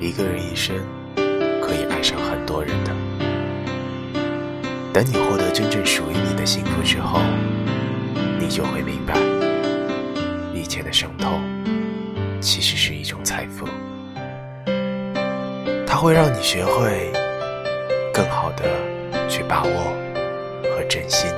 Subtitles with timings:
[0.00, 0.74] 一个人一生
[1.60, 2.90] 可以爱上很多人的。
[4.94, 7.20] 等你获得真正属于你的幸福之后
[8.40, 9.14] 你就会明白
[10.52, 11.40] 一切的伤痛
[12.40, 13.68] 其实是一种财富。
[15.86, 17.12] 它会让你学会
[18.12, 18.64] 更好的
[19.28, 19.70] 去把握
[20.74, 21.28] 和珍惜